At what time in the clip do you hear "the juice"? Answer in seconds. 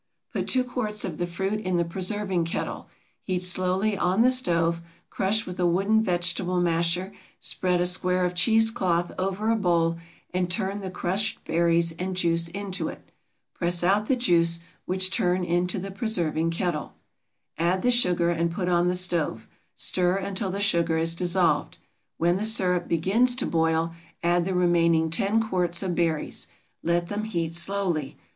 14.07-14.59